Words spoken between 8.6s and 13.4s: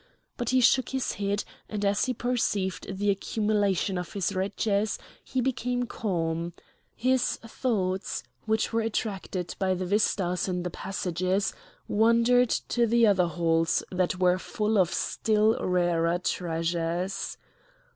were attracted by the vistas in the passages, wandered to the other